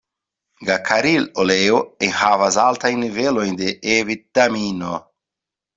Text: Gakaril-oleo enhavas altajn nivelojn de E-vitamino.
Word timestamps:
Gakaril-oleo 0.69 1.81
enhavas 2.07 2.59
altajn 2.65 2.99
nivelojn 3.05 3.61
de 3.63 3.73
E-vitamino. 3.99 4.97